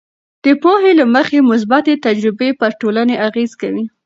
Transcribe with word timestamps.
د 0.43 0.45
پوهې 0.63 0.91
له 0.99 1.05
مخې، 1.15 1.39
مثبتې 1.51 1.93
تجربې 2.05 2.49
پر 2.61 2.71
ټولنې 2.81 3.15
اغیز 3.27 3.51
کوي. 3.61 3.83